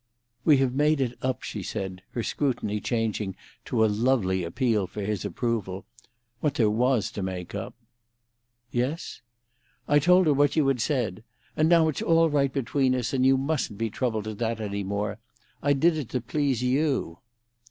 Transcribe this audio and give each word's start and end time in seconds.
"We 0.43 0.57
have 0.57 0.73
made 0.73 0.99
it 0.99 1.15
up," 1.21 1.43
she 1.43 1.61
said, 1.61 2.01
her 2.13 2.23
scrutiny 2.23 2.79
changing 2.81 3.35
to 3.65 3.85
a 3.85 3.85
lovely 3.85 4.43
appeal 4.43 4.87
for 4.87 5.01
his 5.03 5.23
approval. 5.23 5.85
"What 6.39 6.55
there 6.55 6.71
was 6.71 7.11
to 7.11 7.21
make 7.21 7.53
up." 7.53 7.75
"Yes?" 8.71 9.21
"I 9.87 9.99
told 9.99 10.25
her 10.25 10.33
what 10.33 10.55
you 10.55 10.67
had 10.69 10.81
said. 10.81 11.23
And 11.55 11.69
now 11.69 11.87
it's 11.87 12.01
all 12.01 12.31
right 12.31 12.51
between 12.51 12.95
us, 12.95 13.13
and 13.13 13.23
you 13.23 13.37
mustn't 13.37 13.77
be 13.77 13.91
troubled 13.91 14.27
at 14.27 14.39
that 14.39 14.59
any 14.59 14.83
more. 14.83 15.19
I 15.61 15.73
did 15.73 15.95
it 15.95 16.09
to 16.09 16.19
please 16.21 16.63
you." 16.63 17.19